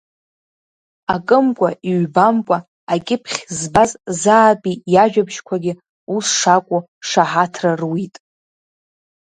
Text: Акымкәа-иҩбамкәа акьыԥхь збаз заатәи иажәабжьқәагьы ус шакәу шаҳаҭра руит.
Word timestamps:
Акымкәа-иҩбамкәа 1.13 2.57
акьыԥхь 2.93 3.37
збаз 3.57 3.91
заатәи 4.19 4.75
иажәабжьқәагьы 4.93 5.73
ус 6.15 6.27
шакәу 6.39 6.81
шаҳаҭра 7.07 7.71
руит. 7.81 8.15